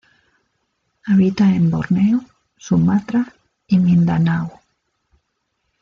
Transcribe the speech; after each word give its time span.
Habita 1.05 1.53
en 1.53 1.69
Borneo, 1.69 2.21
Sumatra 2.57 3.35
y 3.67 3.77
Mindanao. 3.77 4.59